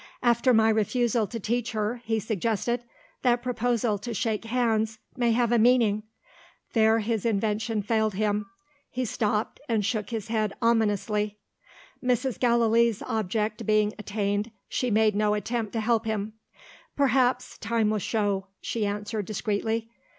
[0.23, 2.83] "After my refusal to teach her," he suggested,
[3.21, 6.01] "that proposal to shake hands may have a meaning"
[6.73, 8.47] There, his invention failed him.
[8.89, 11.37] He stopped, and shook his head ominously.
[12.03, 12.39] Mrs.
[12.39, 16.33] Gallilee's object being attained, she made no attempt to help him.
[16.95, 19.87] "Perhaps, time will show," she answered discreetly.